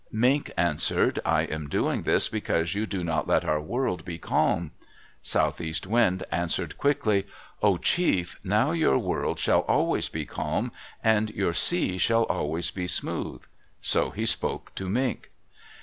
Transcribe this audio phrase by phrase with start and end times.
[0.11, 4.71] Mink answered, "I am doing this because you do not let our world be calm."
[5.21, 7.27] Southeast Wind answered quickly,
[7.61, 10.71] "Oh, Chief, now your world shall always be calm,
[11.03, 13.43] and your sea shall always be smooth."
[13.79, 15.29] So he spoke to Mink.